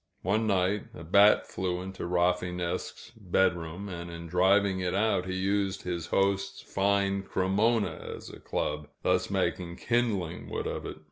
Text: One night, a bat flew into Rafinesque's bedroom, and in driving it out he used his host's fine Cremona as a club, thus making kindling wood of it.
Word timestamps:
One 0.23 0.47
night, 0.47 0.85
a 0.95 1.03
bat 1.03 1.45
flew 1.45 1.79
into 1.83 2.07
Rafinesque's 2.07 3.11
bedroom, 3.15 3.87
and 3.87 4.09
in 4.09 4.25
driving 4.25 4.79
it 4.79 4.95
out 4.95 5.27
he 5.27 5.35
used 5.35 5.83
his 5.83 6.07
host's 6.07 6.59
fine 6.63 7.21
Cremona 7.21 8.11
as 8.15 8.31
a 8.31 8.39
club, 8.39 8.87
thus 9.03 9.29
making 9.29 9.75
kindling 9.75 10.49
wood 10.49 10.65
of 10.65 10.87
it. 10.87 10.97